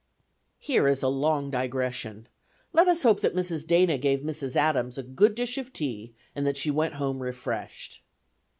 Here 0.57 0.87
is 0.87 1.03
a 1.03 1.07
long 1.07 1.51
digression; 1.51 2.27
let 2.73 2.87
us 2.87 3.03
hope 3.03 3.19
that 3.19 3.35
Mrs. 3.35 3.67
Dana 3.67 3.99
gave 3.99 4.21
Mrs. 4.21 4.55
Adams 4.55 4.97
a 4.97 5.03
good 5.03 5.35
dish 5.35 5.59
of 5.59 5.71
tea 5.71 6.15
and 6.35 6.43
that 6.47 6.57
she 6.57 6.71
went 6.71 6.95
home 6.95 7.21
refreshed. 7.21 8.01